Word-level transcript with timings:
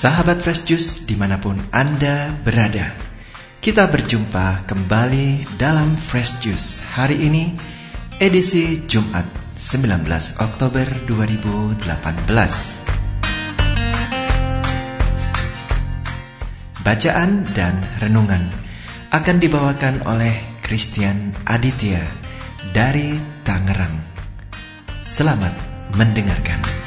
Sahabat 0.00 0.40
Fresh 0.40 0.64
Juice 0.64 1.04
di 1.04 1.12
mana 1.12 1.36
pun 1.36 1.60
Anda 1.76 2.32
berada. 2.40 2.96
Kita 3.60 3.84
berjumpa 3.84 4.64
kembali 4.64 5.60
dalam 5.60 5.92
Fresh 5.92 6.40
Juice 6.40 6.80
Hari 6.96 7.20
ini 7.20 7.52
edisi 8.16 8.80
Jumat 8.88 9.28
19 9.60 10.00
Oktober 10.40 10.88
2018 11.04 11.84
Bacaan 16.80 17.44
dan 17.52 17.84
renungan 18.00 18.48
akan 19.12 19.36
dibawakan 19.36 20.00
oleh 20.08 20.32
Christian 20.64 21.36
Aditya 21.44 22.00
dari 22.72 23.20
Tangerang. 23.44 24.00
Selamat 25.04 25.52
mendengarkan 25.92 26.79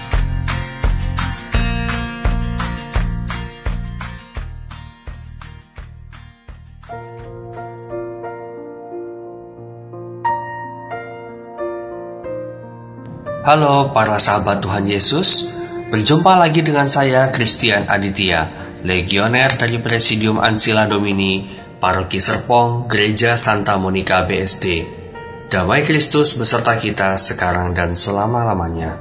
Halo 13.43 13.91
para 13.91 14.15
sahabat 14.23 14.63
Tuhan 14.63 14.87
Yesus, 14.87 15.51
berjumpa 15.91 16.39
lagi 16.39 16.63
dengan 16.63 16.87
saya 16.87 17.27
Christian 17.27 17.83
Aditya, 17.91 18.47
legioner 18.87 19.59
dari 19.59 19.83
Presidium 19.83 20.39
Ansila 20.39 20.87
Domini, 20.87 21.43
Paroki 21.75 22.23
Serpong, 22.23 22.87
Gereja 22.87 23.35
Santa 23.35 23.75
Monica 23.75 24.23
BSD. 24.23 24.87
Damai 25.51 25.83
Kristus 25.83 26.39
beserta 26.39 26.79
kita 26.79 27.19
sekarang 27.19 27.75
dan 27.75 27.99
selama-lamanya. 27.99 28.95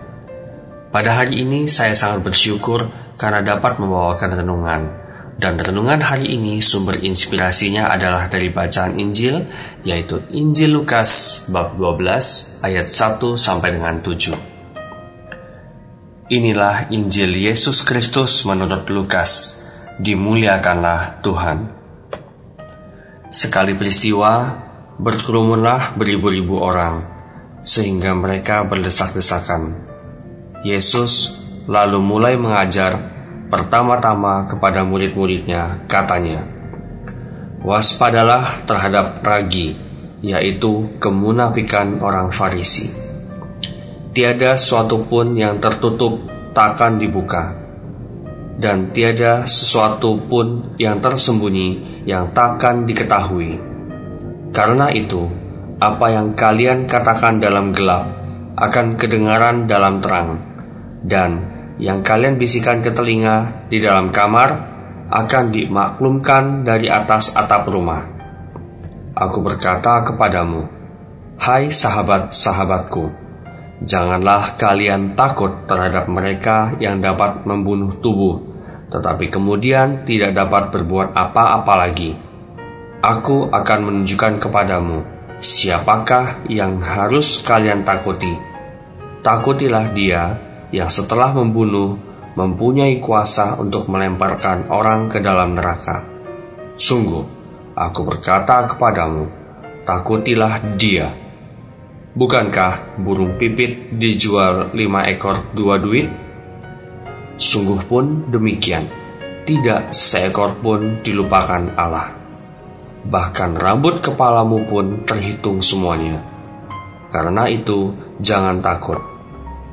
Pada 0.91 1.23
hari 1.23 1.47
ini 1.47 1.71
saya 1.71 1.95
sangat 1.95 2.27
bersyukur 2.27 2.91
karena 3.15 3.47
dapat 3.47 3.79
membawakan 3.79 4.43
renungan 4.43 5.02
dan 5.41 5.57
renungan 5.57 6.05
hari 6.05 6.37
ini 6.37 6.61
sumber 6.61 7.01
inspirasinya 7.01 7.89
adalah 7.89 8.29
dari 8.29 8.53
bacaan 8.53 9.01
Injil, 9.01 9.41
yaitu 9.81 10.21
Injil 10.33 10.77
Lukas 10.77 11.45
bab 11.49 11.81
12 11.81 12.61
ayat 12.61 12.87
1 12.87 13.41
sampai 13.41 13.81
dengan 13.81 14.05
7. 14.05 14.37
Inilah 16.33 16.93
Injil 16.93 17.49
Yesus 17.49 17.85
Kristus 17.85 18.45
menurut 18.49 18.89
Lukas. 18.89 19.61
Dimuliakanlah 20.01 21.21
Tuhan. 21.21 21.59
Sekali 23.29 23.77
peristiwa, 23.77 24.57
berkerumunlah 24.97 25.97
beribu-ribu 25.97 26.61
orang, 26.61 27.05
sehingga 27.61 28.17
mereka 28.17 28.65
berdesak-desakan. 28.65 29.93
Yesus 30.65 31.37
lalu 31.69 32.01
mulai 32.01 32.41
mengajar 32.41 33.12
pertama-tama 33.53 34.49
kepada 34.49 34.81
murid-muridnya, 34.81 35.85
katanya, 35.85 36.49
Waspadalah 37.61 38.65
terhadap 38.65 39.21
ragi, 39.21 39.77
yaitu 40.25 40.99
kemunafikan 40.99 42.01
orang 42.01 42.33
Farisi. 42.33 42.91
Tiada 44.17 44.57
sesuatu 44.59 45.05
pun 45.05 45.37
yang 45.37 45.61
tertutup 45.61 46.27
takkan 46.57 46.97
dibuka, 46.97 47.55
dan 48.59 48.91
tiada 48.91 49.47
sesuatu 49.47 50.17
pun 50.27 50.75
yang 50.81 50.99
tersembunyi 51.05 52.03
yang 52.09 52.35
takkan 52.35 52.89
diketahui. 52.89 53.61
Karena 54.51 54.91
itu, 54.91 55.29
apa 55.79 56.07
yang 56.11 56.35
kalian 56.35 56.91
katakan 56.91 57.39
dalam 57.39 57.71
gelap 57.71 58.11
akan 58.59 58.99
kedengaran 58.99 59.71
dalam 59.71 60.03
terang, 60.03 60.31
dan 61.07 61.31
yang 61.83 62.07
kalian 62.07 62.39
bisikan 62.39 62.79
ke 62.79 62.95
telinga 62.95 63.67
di 63.67 63.83
dalam 63.83 64.15
kamar 64.15 64.51
akan 65.11 65.45
dimaklumkan 65.51 66.63
dari 66.63 66.87
atas 66.87 67.35
atap 67.35 67.67
rumah. 67.67 68.07
Aku 69.19 69.43
berkata 69.43 70.07
kepadamu, 70.07 70.63
hai 71.43 71.69
sahabat-sahabatku, 71.69 73.11
janganlah 73.83 74.55
kalian 74.55 75.19
takut 75.19 75.67
terhadap 75.67 76.07
mereka 76.07 76.73
yang 76.79 77.03
dapat 77.03 77.43
membunuh 77.45 77.99
tubuh, 77.99 78.41
tetapi 78.89 79.29
kemudian 79.29 80.07
tidak 80.07 80.39
dapat 80.39 80.71
berbuat 80.71 81.19
apa-apa 81.19 81.75
lagi. 81.77 82.15
Aku 83.03 83.51
akan 83.51 83.81
menunjukkan 83.83 84.39
kepadamu 84.39 85.03
siapakah 85.43 86.47
yang 86.47 86.79
harus 86.79 87.43
kalian 87.43 87.83
takuti. 87.83 88.31
Takutilah 89.27 89.91
dia 89.91 90.52
yang 90.73 90.89
setelah 90.89 91.37
membunuh 91.37 92.01
mempunyai 92.33 92.97
kuasa 92.99 93.61
untuk 93.61 93.93
melemparkan 93.93 94.73
orang 94.73 95.13
ke 95.13 95.21
dalam 95.21 95.53
neraka. 95.53 96.01
Sungguh, 96.81 97.25
aku 97.77 98.01
berkata 98.09 98.73
kepadamu, 98.73 99.29
takutilah 99.85 100.81
dia. 100.81 101.13
Bukankah 102.13 103.01
burung 103.01 103.37
pipit 103.37 103.97
dijual 103.97 104.73
lima 104.73 105.05
ekor 105.05 105.53
dua 105.53 105.77
duit? 105.77 106.09
Sungguh 107.37 107.81
pun 107.85 108.33
demikian, 108.33 108.89
tidak 109.45 109.93
seekor 109.93 110.57
pun 110.61 111.05
dilupakan 111.05 111.73
Allah. 111.77 112.17
Bahkan 113.03 113.61
rambut 113.61 114.01
kepalamu 114.01 114.65
pun 114.69 115.05
terhitung 115.05 115.61
semuanya. 115.61 116.21
Karena 117.13 117.45
itu, 117.49 117.93
jangan 118.25 118.65
takut 118.65 119.12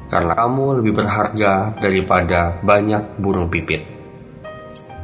karena 0.10 0.34
kamu 0.34 0.82
lebih 0.82 0.94
berharga 0.98 1.78
daripada 1.78 2.58
banyak 2.66 3.22
burung 3.22 3.48
pipit. 3.48 3.86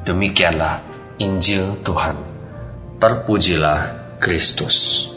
Demikianlah 0.06 0.82
Injil 1.22 1.78
Tuhan. 1.86 2.18
Terpujilah 2.98 4.18
Kristus. 4.18 5.10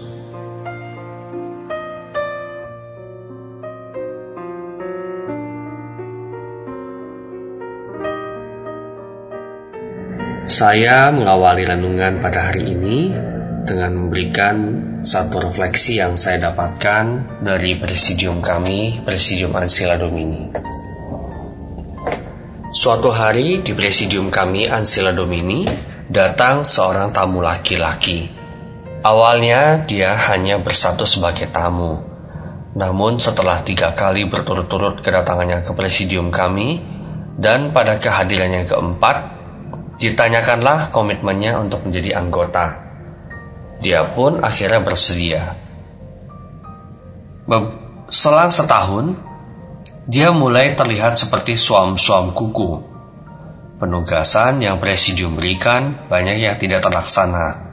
Saya 10.49 11.12
mengawali 11.12 11.69
renungan 11.69 12.25
pada 12.25 12.50
hari 12.50 12.72
ini 12.72 13.12
dengan 13.69 13.93
memberikan 13.93 14.56
satu 15.05 15.45
refleksi 15.45 16.01
yang 16.01 16.17
saya 16.17 16.49
dapatkan 16.49 17.39
dari 17.45 17.77
presidium 17.77 18.41
kami, 18.41 19.05
Presidium 19.05 19.53
Ansila 19.53 20.01
Domini. 20.01 20.49
Suatu 22.73 23.12
hari 23.12 23.61
di 23.61 23.77
presidium 23.77 24.33
kami 24.33 24.65
Ansila 24.65 25.12
Domini 25.12 25.69
datang 26.09 26.65
seorang 26.65 27.12
tamu 27.12 27.45
laki-laki. 27.45 28.33
Awalnya 29.05 29.85
dia 29.85 30.17
hanya 30.33 30.56
bersatu 30.65 31.05
sebagai 31.05 31.53
tamu. 31.53 32.00
Namun 32.73 33.21
setelah 33.21 33.61
tiga 33.61 33.93
kali 33.93 34.25
berturut-turut 34.29 35.05
kedatangannya 35.05 35.69
ke 35.69 35.73
presidium 35.77 36.33
kami 36.33 36.81
dan 37.37 37.71
pada 37.73 38.00
kehadirannya 38.00 38.65
keempat, 38.69 39.17
ditanyakanlah 40.00 40.93
komitmennya 40.93 41.59
untuk 41.59 41.89
menjadi 41.89 42.21
anggota 42.21 42.88
dia 43.78 44.11
pun 44.15 44.43
akhirnya 44.43 44.83
bersedia. 44.83 45.55
Selang 48.09 48.53
setahun, 48.53 49.16
dia 50.09 50.33
mulai 50.33 50.72
terlihat 50.72 51.21
seperti 51.21 51.55
suam-suam 51.55 52.33
kuku. 52.33 52.81
Penugasan 53.78 54.59
yang 54.65 54.81
presidium 54.83 55.38
berikan 55.38 56.09
banyak 56.11 56.43
yang 56.43 56.56
tidak 56.59 56.83
terlaksana. 56.83 57.69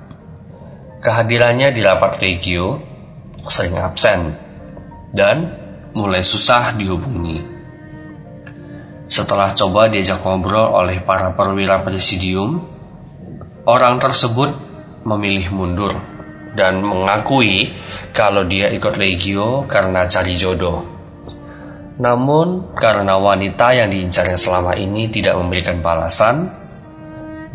Kehadirannya 1.01 1.73
di 1.73 1.81
rapat 1.81 2.21
regio 2.21 2.77
sering 3.45 3.77
absen 3.77 4.35
dan 5.15 5.37
mulai 5.95 6.21
susah 6.21 6.75
dihubungi. 6.75 7.39
Setelah 9.05 9.53
coba 9.53 9.85
diajak 9.87 10.21
ngobrol 10.25 10.75
oleh 10.75 11.01
para 11.05 11.33
perwira 11.37 11.85
presidium, 11.85 12.57
orang 13.69 14.01
tersebut 14.01 14.64
memilih 15.05 15.53
mundur 15.53 15.93
dan 16.57 16.81
mengakui 16.81 17.71
kalau 18.09 18.43
dia 18.43 18.73
ikut 18.73 18.97
legio 18.97 19.69
karena 19.69 20.09
cari 20.09 20.33
jodoh. 20.33 20.81
Namun, 21.95 22.75
karena 22.75 23.15
wanita 23.15 23.71
yang 23.71 23.87
diincarnya 23.87 24.35
selama 24.35 24.75
ini 24.75 25.07
tidak 25.07 25.39
memberikan 25.39 25.79
balasan, 25.79 26.51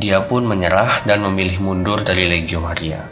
dia 0.01 0.25
pun 0.25 0.49
menyerah 0.49 1.05
dan 1.05 1.21
memilih 1.21 1.61
mundur 1.61 2.01
dari 2.01 2.25
Legio 2.25 2.65
Maria. 2.65 3.05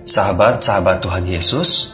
Sahabat-sahabat 0.00 1.04
Tuhan 1.04 1.28
Yesus, 1.28 1.92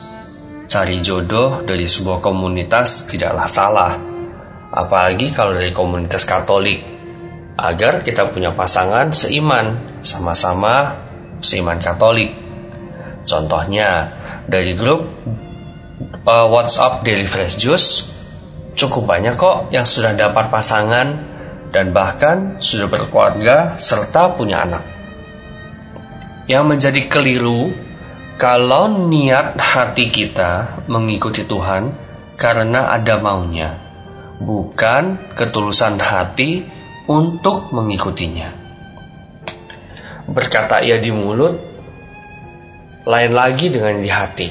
cari 0.70 1.02
jodoh 1.02 1.66
dari 1.66 1.90
sebuah 1.90 2.22
komunitas 2.22 3.10
tidaklah 3.10 3.50
salah, 3.50 3.98
apalagi 4.70 5.34
kalau 5.34 5.58
dari 5.58 5.74
komunitas 5.74 6.22
Katolik, 6.22 6.99
agar 7.60 8.00
kita 8.00 8.32
punya 8.32 8.56
pasangan 8.56 9.12
seiman 9.12 10.00
sama-sama 10.00 10.96
seiman 11.44 11.76
Katolik. 11.76 12.32
Contohnya 13.28 14.16
dari 14.48 14.72
grup 14.72 15.04
uh, 16.24 16.46
WhatsApp 16.48 17.04
Daily 17.04 17.28
Fresh 17.28 17.60
Juice 17.60 17.88
cukup 18.74 19.04
banyak 19.04 19.36
kok 19.36 19.68
yang 19.68 19.84
sudah 19.84 20.16
dapat 20.16 20.48
pasangan 20.48 21.08
dan 21.70 21.92
bahkan 21.92 22.58
sudah 22.58 22.88
berkeluarga 22.88 23.76
serta 23.76 24.34
punya 24.34 24.64
anak. 24.64 24.84
Yang 26.50 26.64
menjadi 26.66 27.00
keliru 27.06 27.70
kalau 28.40 28.88
niat 29.06 29.60
hati 29.60 30.08
kita 30.08 30.82
mengikuti 30.88 31.44
Tuhan 31.44 31.92
karena 32.40 32.88
ada 32.90 33.20
maunya, 33.20 33.76
bukan 34.40 35.36
ketulusan 35.36 36.00
hati 36.00 36.79
untuk 37.10 37.74
mengikutinya. 37.74 38.54
Berkata 40.30 40.78
ia 40.78 41.02
di 41.02 41.10
mulut, 41.10 41.58
lain 43.02 43.32
lagi 43.34 43.66
dengan 43.66 43.98
di 43.98 44.06
hati. 44.06 44.48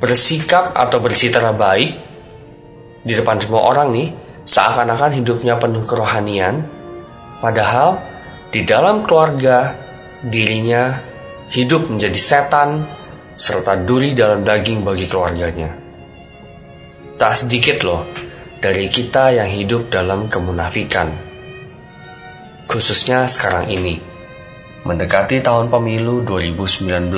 Bersikap 0.00 0.72
atau 0.72 0.96
bercitra 1.04 1.52
baik 1.52 1.92
di 3.04 3.12
depan 3.12 3.36
semua 3.36 3.68
orang 3.68 3.92
nih, 3.92 4.08
seakan-akan 4.48 5.20
hidupnya 5.20 5.60
penuh 5.60 5.84
kerohanian, 5.84 6.64
padahal 7.44 8.00
di 8.48 8.64
dalam 8.64 9.04
keluarga 9.04 9.76
dirinya 10.24 11.04
hidup 11.52 11.92
menjadi 11.92 12.16
setan 12.16 12.88
serta 13.36 13.76
duri 13.84 14.16
dalam 14.16 14.40
daging 14.40 14.88
bagi 14.88 15.04
keluarganya. 15.04 15.76
Tak 17.20 17.36
sedikit 17.36 17.84
loh 17.84 18.29
dari 18.60 18.92
kita 18.92 19.34
yang 19.34 19.48
hidup 19.48 19.88
dalam 19.88 20.28
kemunafikan. 20.28 21.10
Khususnya 22.70 23.26
sekarang 23.26 23.72
ini, 23.72 23.98
mendekati 24.86 25.42
tahun 25.42 25.72
pemilu 25.72 26.22
2019, 26.22 27.10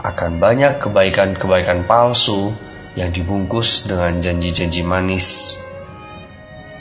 akan 0.00 0.30
banyak 0.40 0.78
kebaikan-kebaikan 0.80 1.84
palsu 1.84 2.54
yang 2.96 3.12
dibungkus 3.12 3.84
dengan 3.84 4.16
janji-janji 4.22 4.80
manis 4.80 5.60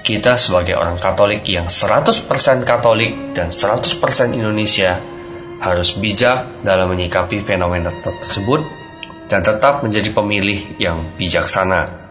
kita 0.05 0.37
sebagai 0.37 0.77
orang 0.77 1.01
Katolik 1.01 1.41
yang 1.49 1.65
100% 1.65 2.29
Katolik 2.61 3.33
dan 3.33 3.49
100% 3.49 4.37
Indonesia 4.37 5.01
harus 5.57 5.97
bijak 5.97 6.61
dalam 6.61 6.93
menyikapi 6.93 7.41
fenomena 7.41 7.89
tersebut 7.89 8.61
dan 9.25 9.41
tetap 9.41 9.81
menjadi 9.81 10.13
pemilih 10.13 10.77
yang 10.77 11.01
bijaksana. 11.17 12.04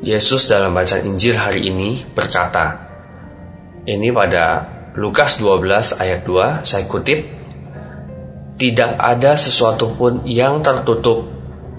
Yesus 0.00 0.48
dalam 0.48 0.72
bacaan 0.72 1.04
Injil 1.04 1.36
hari 1.36 1.68
ini 1.68 2.08
berkata, 2.08 2.88
ini 3.84 4.08
pada 4.08 4.64
Lukas 4.96 5.36
12 5.36 6.00
ayat 6.00 6.24
2, 6.24 6.64
saya 6.64 6.88
kutip, 6.88 7.20
Tidak 8.56 8.96
ada 8.96 9.36
sesuatu 9.36 9.92
pun 9.96 10.24
yang 10.24 10.64
tertutup 10.64 11.28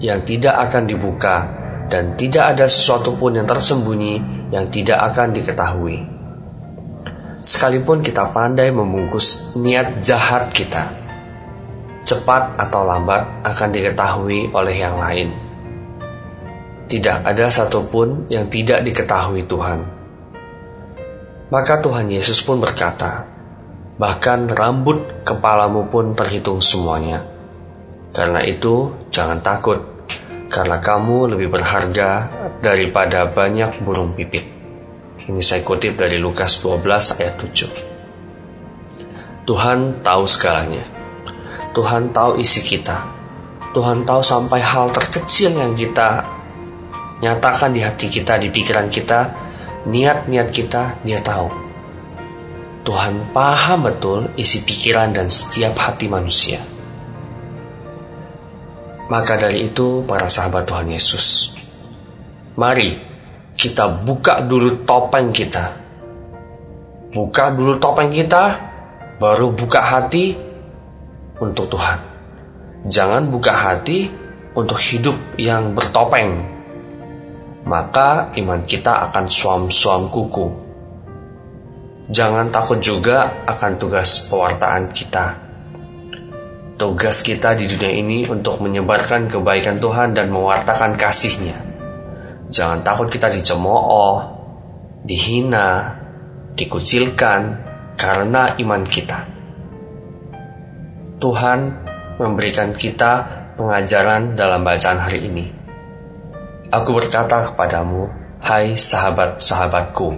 yang 0.02 0.26
tidak 0.26 0.54
akan 0.70 0.90
dibuka 0.90 1.36
dan 1.86 2.18
tidak 2.18 2.58
ada 2.58 2.66
sesuatu 2.66 3.14
pun 3.14 3.38
yang 3.38 3.46
tersembunyi 3.46 4.46
yang 4.50 4.66
tidak 4.70 4.98
akan 4.98 5.30
diketahui. 5.30 6.02
Sekalipun 7.42 8.02
kita 8.02 8.30
pandai 8.30 8.70
membungkus 8.70 9.54
niat 9.58 10.02
jahat 10.02 10.50
kita, 10.50 10.90
cepat 12.06 12.54
atau 12.58 12.86
lambat 12.86 13.46
akan 13.46 13.68
diketahui 13.70 14.50
oleh 14.54 14.74
yang 14.78 14.98
lain. 14.98 15.51
Tidak 16.92 17.24
ada 17.24 17.48
satupun 17.48 18.28
yang 18.28 18.52
tidak 18.52 18.84
diketahui 18.84 19.48
Tuhan. 19.48 19.80
Maka 21.48 21.80
Tuhan 21.80 22.12
Yesus 22.12 22.44
pun 22.44 22.60
berkata, 22.60 23.24
bahkan 23.96 24.44
rambut 24.52 25.24
kepalamu 25.24 25.88
pun 25.88 26.12
terhitung 26.12 26.60
semuanya. 26.60 27.24
Karena 28.12 28.44
itu, 28.44 28.92
jangan 29.08 29.40
takut, 29.40 29.80
karena 30.52 30.84
kamu 30.84 31.32
lebih 31.32 31.48
berharga 31.48 32.28
daripada 32.60 33.24
banyak 33.24 33.80
burung 33.80 34.12
pipit. 34.12 34.44
Ini 35.32 35.40
saya 35.40 35.64
kutip 35.64 35.96
dari 35.96 36.20
Lukas 36.20 36.60
12 36.60 37.24
ayat 37.24 37.40
7. 37.40 39.48
Tuhan 39.48 40.04
tahu 40.04 40.28
segalanya. 40.28 40.84
Tuhan 41.72 42.12
tahu 42.12 42.36
isi 42.36 42.60
kita. 42.60 43.00
Tuhan 43.72 44.04
tahu 44.04 44.20
sampai 44.20 44.60
hal 44.60 44.92
terkecil 44.92 45.56
yang 45.56 45.72
kita 45.72 46.41
nyatakan 47.22 47.70
di 47.70 47.80
hati 47.86 48.10
kita, 48.10 48.36
di 48.42 48.50
pikiran 48.50 48.90
kita, 48.90 49.20
niat-niat 49.86 50.48
kita, 50.50 50.98
dia 51.06 51.22
tahu. 51.22 51.48
Tuhan 52.82 53.30
paham 53.30 53.86
betul 53.86 54.34
isi 54.34 54.66
pikiran 54.66 55.14
dan 55.14 55.30
setiap 55.30 55.78
hati 55.78 56.10
manusia. 56.10 56.58
Maka 59.06 59.38
dari 59.38 59.70
itu, 59.70 60.02
para 60.02 60.26
sahabat 60.26 60.66
Tuhan 60.66 60.90
Yesus, 60.90 61.54
mari 62.58 62.98
kita 63.54 64.02
buka 64.02 64.42
dulu 64.42 64.82
topeng 64.82 65.30
kita. 65.30 65.78
Buka 67.12 67.54
dulu 67.54 67.78
topeng 67.78 68.10
kita, 68.10 68.44
baru 69.22 69.54
buka 69.54 69.78
hati 69.78 70.34
untuk 71.38 71.70
Tuhan. 71.70 71.98
Jangan 72.82 73.30
buka 73.30 73.52
hati 73.54 74.10
untuk 74.58 74.82
hidup 74.82 75.38
yang 75.38 75.76
bertopeng. 75.76 76.51
Maka 77.62 78.34
iman 78.36 78.62
kita 78.66 79.10
akan 79.10 79.30
suam-suam 79.30 80.10
kuku. 80.10 80.46
Jangan 82.10 82.50
takut 82.50 82.82
juga 82.82 83.46
akan 83.46 83.78
tugas 83.78 84.26
pewartaan 84.26 84.90
kita 84.90 85.52
Tugas 86.82 87.22
kita 87.22 87.54
di 87.54 87.70
dunia 87.70 87.94
ini 87.94 88.26
untuk 88.26 88.58
menyebarkan 88.58 89.30
kebaikan 89.30 89.78
Tuhan 89.78 90.18
dan 90.18 90.34
mewartakan 90.34 90.98
kasihnya. 90.98 91.54
Jangan 92.50 92.82
takut 92.82 93.06
kita 93.06 93.30
dicemooh, 93.30 94.18
dihina, 95.06 95.94
dikucilkan 96.58 97.40
karena 97.94 98.58
iman 98.58 98.82
kita. 98.82 99.18
Tuhan 101.22 101.58
memberikan 102.18 102.74
kita 102.74 103.12
pengajaran 103.54 104.34
dalam 104.34 104.66
bacaan 104.66 104.98
hari 104.98 105.22
ini. 105.22 105.61
Aku 106.72 106.96
berkata 106.96 107.52
kepadamu, 107.52 108.08
hai 108.40 108.72
sahabat-sahabatku, 108.72 110.08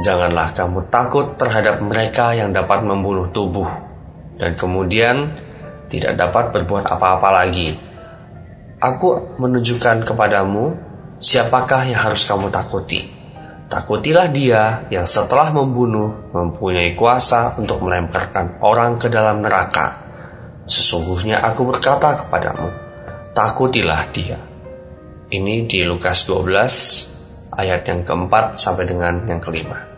janganlah 0.00 0.56
kamu 0.56 0.88
takut 0.88 1.36
terhadap 1.36 1.76
mereka 1.84 2.32
yang 2.32 2.56
dapat 2.56 2.80
membunuh 2.80 3.28
tubuh 3.36 3.68
dan 4.40 4.56
kemudian 4.56 5.36
tidak 5.92 6.16
dapat 6.16 6.56
berbuat 6.56 6.88
apa-apa 6.88 7.28
lagi. 7.36 7.76
Aku 8.80 9.36
menunjukkan 9.36 10.08
kepadamu 10.08 10.72
siapakah 11.20 11.84
yang 11.84 12.00
harus 12.00 12.24
kamu 12.24 12.48
takuti. 12.48 13.04
Takutilah 13.68 14.32
dia 14.32 14.88
yang 14.88 15.04
setelah 15.04 15.52
membunuh 15.52 16.32
mempunyai 16.32 16.96
kuasa 16.96 17.60
untuk 17.60 17.84
melemparkan 17.84 18.56
orang 18.64 18.96
ke 18.96 19.12
dalam 19.12 19.44
neraka. 19.44 20.00
Sesungguhnya 20.64 21.44
aku 21.44 21.68
berkata 21.68 22.24
kepadamu, 22.24 22.72
takutilah 23.36 24.08
dia. 24.16 24.55
Ini 25.26 25.66
di 25.66 25.82
Lukas 25.82 26.26
12 26.28 27.54
ayat 27.54 27.82
yang 27.88 28.06
keempat 28.06 28.54
sampai 28.54 28.84
dengan 28.86 29.26
yang 29.26 29.42
kelima. 29.42 29.96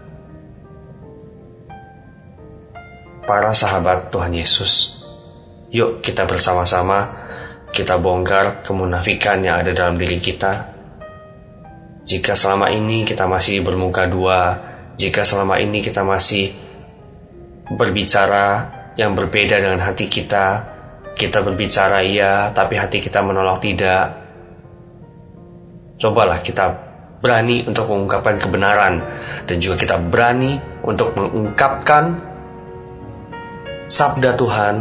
para 3.29 3.53
sahabat 3.53 4.09
Tuhan 4.09 4.33
Yesus. 4.33 5.05
Yuk 5.69 6.01
kita 6.01 6.25
bersama-sama 6.25 7.29
kita 7.69 8.01
bongkar 8.01 8.65
kemunafikan 8.65 9.45
yang 9.45 9.61
ada 9.61 9.77
dalam 9.77 10.01
diri 10.01 10.17
kita. 10.17 10.73
Jika 12.09 12.33
selama 12.33 12.73
ini 12.73 13.05
kita 13.05 13.29
masih 13.29 13.61
bermuka 13.61 14.09
dua, 14.09 14.57
jika 14.97 15.29
selama 15.29 15.61
ini 15.61 15.85
kita 15.85 16.01
masih 16.01 16.49
berbicara 17.69 18.73
yang 18.97 19.13
berbeda 19.13 19.61
dengan 19.61 19.85
hati 19.85 20.09
kita, 20.09 20.65
kita 21.13 21.45
berbicara 21.45 22.01
iya, 22.01 22.49
tapi 22.57 22.81
hati 22.81 23.05
kita 23.05 23.21
menolak 23.21 23.61
tidak. 23.61 24.28
Cobalah 25.99 26.39
kita 26.47 26.71
berani 27.19 27.67
untuk 27.67 27.91
mengungkapkan 27.91 28.39
kebenaran 28.39 29.03
dan 29.51 29.57
juga 29.59 29.83
kita 29.83 29.99
berani 29.99 30.55
untuk 30.87 31.11
mengungkapkan 31.19 32.15
sabda 33.91 34.39
Tuhan, 34.39 34.75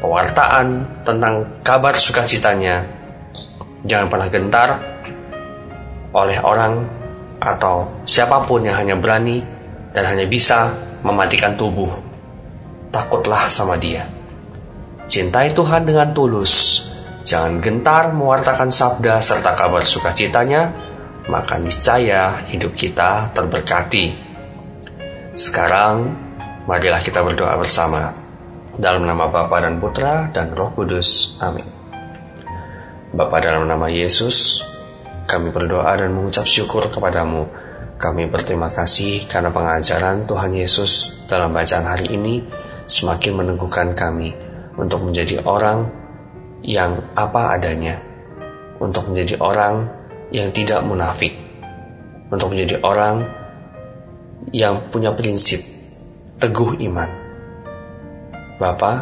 pewartaan 0.00 0.66
tentang 1.04 1.60
kabar 1.60 1.92
sukacitanya. 1.92 2.80
Jangan 3.84 4.08
pernah 4.08 4.28
gentar 4.32 4.68
oleh 6.16 6.40
orang 6.40 6.88
atau 7.44 8.00
siapa 8.08 8.48
pun 8.48 8.64
yang 8.64 8.80
hanya 8.80 8.96
berani 8.96 9.44
dan 9.92 10.08
hanya 10.08 10.24
bisa 10.24 10.72
mematikan 11.04 11.52
tubuh. 11.60 11.92
Takutlah 12.88 13.52
sama 13.52 13.76
dia. 13.76 14.08
Cintai 15.04 15.52
Tuhan 15.52 15.84
dengan 15.84 16.16
tulus. 16.16 16.80
Jangan 17.24 17.64
gentar 17.64 18.12
mewartakan 18.12 18.68
sabda 18.68 19.16
serta 19.24 19.56
kabar 19.56 19.80
sukacitanya, 19.80 20.68
maka 21.32 21.56
niscaya 21.56 22.44
hidup 22.52 22.76
kita 22.76 23.32
terberkati. 23.32 24.12
Sekarang, 25.32 26.12
marilah 26.68 27.00
kita 27.00 27.24
berdoa 27.24 27.56
bersama. 27.56 28.12
Dalam 28.76 29.08
nama 29.08 29.32
Bapa 29.32 29.56
dan 29.64 29.80
Putra 29.80 30.28
dan 30.36 30.52
Roh 30.52 30.76
Kudus. 30.76 31.40
Amin. 31.40 31.64
Bapa 33.16 33.40
dalam 33.40 33.64
nama 33.64 33.88
Yesus, 33.88 34.60
kami 35.24 35.48
berdoa 35.48 35.96
dan 35.96 36.12
mengucap 36.12 36.44
syukur 36.44 36.92
kepadamu. 36.92 37.48
Kami 37.96 38.28
berterima 38.28 38.68
kasih 38.68 39.24
karena 39.24 39.48
pengajaran 39.48 40.28
Tuhan 40.28 40.52
Yesus 40.52 41.24
dalam 41.24 41.56
bacaan 41.56 41.88
hari 41.88 42.12
ini 42.12 42.44
semakin 42.84 43.32
meneguhkan 43.32 43.96
kami 43.96 44.36
untuk 44.76 45.08
menjadi 45.08 45.40
orang 45.46 46.03
yang 46.64 47.12
apa 47.12 47.60
adanya, 47.60 48.00
untuk 48.80 49.12
menjadi 49.12 49.36
orang 49.38 49.84
yang 50.32 50.48
tidak 50.50 50.80
munafik, 50.82 51.36
untuk 52.32 52.56
menjadi 52.56 52.80
orang 52.80 53.22
yang 54.50 54.88
punya 54.88 55.12
prinsip 55.12 55.60
teguh 56.40 56.76
iman. 56.90 57.10
Bapa, 58.56 58.92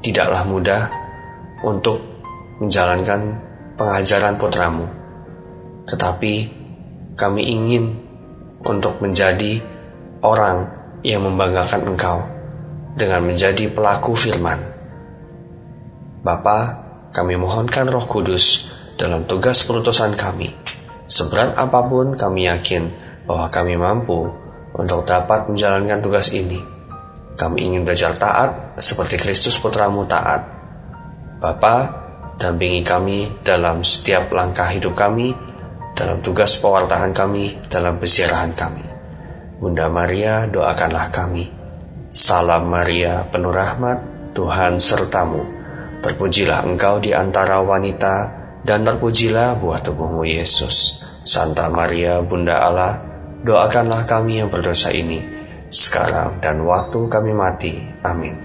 tidaklah 0.00 0.42
mudah 0.46 0.82
untuk 1.66 1.98
menjalankan 2.62 3.40
pengajaran 3.74 4.38
putramu, 4.38 4.86
tetapi 5.90 6.34
kami 7.18 7.42
ingin 7.42 7.98
untuk 8.62 8.98
menjadi 9.02 9.60
orang 10.24 10.70
yang 11.04 11.20
membanggakan 11.24 11.94
engkau 11.94 12.18
dengan 12.96 13.26
menjadi 13.26 13.68
pelaku 13.68 14.16
firman. 14.16 14.73
Bapa, 16.24 16.58
kami 17.12 17.36
mohonkan 17.36 17.84
roh 17.84 18.08
kudus 18.08 18.72
dalam 18.96 19.28
tugas 19.28 19.60
perutusan 19.68 20.16
kami. 20.16 20.56
Seberat 21.04 21.52
apa 21.52 21.84
pun 21.84 22.16
kami 22.16 22.48
yakin 22.48 22.88
bahwa 23.28 23.52
kami 23.52 23.76
mampu 23.76 24.32
untuk 24.72 25.04
dapat 25.04 25.52
menjalankan 25.52 26.00
tugas 26.00 26.32
ini. 26.32 26.64
Kami 27.36 27.68
ingin 27.68 27.84
belajar 27.84 28.16
taat 28.16 28.80
seperti 28.80 29.20
Kristus 29.20 29.60
putramu 29.60 30.08
taat. 30.08 30.48
Bapa, 31.44 31.76
dampingi 32.40 32.80
kami 32.80 33.44
dalam 33.44 33.84
setiap 33.84 34.32
langkah 34.32 34.72
hidup 34.72 34.96
kami, 34.96 35.36
dalam 35.92 36.24
tugas 36.24 36.56
pewartaan 36.56 37.12
kami, 37.12 37.60
dalam 37.68 38.00
peziarahan 38.00 38.56
kami. 38.56 38.86
Bunda 39.60 39.92
Maria, 39.92 40.48
doakanlah 40.48 41.12
kami. 41.12 41.52
Salam 42.08 42.72
Maria, 42.72 43.28
penuh 43.28 43.52
rahmat, 43.52 44.32
Tuhan 44.32 44.80
sertamu. 44.80 45.63
Terpujilah 46.04 46.68
engkau 46.68 47.00
di 47.00 47.16
antara 47.16 47.64
wanita, 47.64 48.44
dan 48.60 48.84
terpujilah 48.84 49.56
buah 49.56 49.80
tubuhmu 49.80 50.28
Yesus. 50.28 51.00
Santa 51.24 51.72
Maria, 51.72 52.20
Bunda 52.20 52.60
Allah, 52.60 53.00
doakanlah 53.40 54.04
kami 54.04 54.44
yang 54.44 54.52
berdosa 54.52 54.92
ini, 54.92 55.24
sekarang 55.72 56.44
dan 56.44 56.60
waktu 56.68 57.08
kami 57.08 57.32
mati. 57.32 57.72
Amin. 58.04 58.36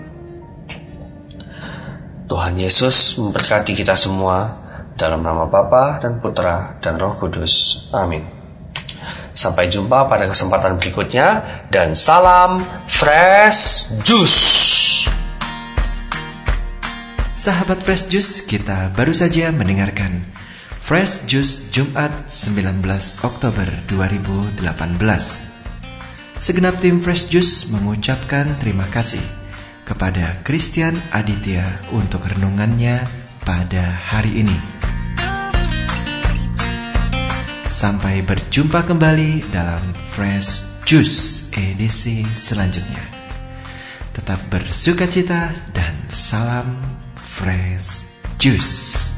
Tuhan 2.32 2.56
Yesus 2.56 3.20
memberkati 3.20 3.76
kita 3.76 3.98
semua 4.00 4.56
dalam 4.96 5.20
nama 5.20 5.44
Bapa 5.44 6.00
dan 6.00 6.24
Putra 6.24 6.80
dan 6.80 6.96
Roh 6.96 7.20
Kudus. 7.20 7.88
Amin. 7.92 8.24
Sampai 9.36 9.68
jumpa 9.68 10.08
pada 10.08 10.32
kesempatan 10.32 10.80
berikutnya 10.80 11.28
dan 11.68 11.92
salam 11.92 12.64
fresh 12.88 13.92
juice. 14.08 14.48
Sahabat 17.40 17.80
Fresh 17.88 18.12
Juice, 18.12 18.44
kita 18.44 18.92
baru 19.00 19.16
saja 19.16 19.48
mendengarkan 19.56 20.28
Fresh 20.84 21.24
Juice 21.24 21.72
Jumat 21.72 22.12
19 22.28 22.84
Oktober 23.24 23.64
2018. 23.88 24.60
Segenap 26.36 26.76
tim 26.84 27.00
Fresh 27.00 27.32
Juice 27.32 27.72
mengucapkan 27.72 28.44
terima 28.60 28.84
kasih 28.92 29.24
kepada 29.88 30.36
Christian 30.44 30.92
Aditya 31.16 31.64
untuk 31.96 32.28
renungannya 32.28 33.08
pada 33.48 33.88
hari 33.88 34.44
ini. 34.44 34.60
Sampai 37.72 38.20
berjumpa 38.20 38.84
kembali 38.84 39.48
dalam 39.48 39.80
Fresh 40.12 40.84
Juice 40.84 41.48
edisi 41.56 42.20
selanjutnya. 42.36 43.00
Tetap 44.12 44.44
bersuka 44.52 45.08
cita 45.08 45.56
dan 45.72 45.96
salam 46.12 46.99
Fresh 47.40 48.04
Juice. 48.38 49.09